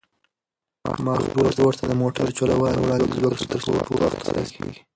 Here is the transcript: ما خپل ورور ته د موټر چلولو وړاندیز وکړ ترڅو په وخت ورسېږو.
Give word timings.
ما 1.05 1.13
خپل 1.25 1.41
ورور 1.45 1.73
ته 1.79 1.83
د 1.87 1.93
موټر 2.01 2.25
چلولو 2.37 2.55
وړاندیز 2.83 3.17
وکړ 3.19 3.41
ترڅو 3.51 3.71
په 3.87 3.93
وخت 4.01 4.19
ورسېږو. 4.27 4.81